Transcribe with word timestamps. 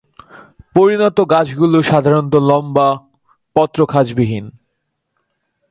পরিণত 0.75 1.17
গাছগুলো 1.31 1.77
সাধারণত 1.81 2.33
লম্বা, 2.49 2.87
পত্রখাঁজবিহীন। 3.55 4.45